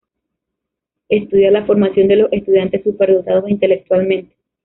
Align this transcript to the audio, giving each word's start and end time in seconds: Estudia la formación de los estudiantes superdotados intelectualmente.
Estudia 1.09 1.51
la 1.51 1.63
formación 1.67 2.07
de 2.07 2.15
los 2.15 2.33
estudiantes 2.33 2.83
superdotados 2.83 3.47
intelectualmente. 3.47 4.35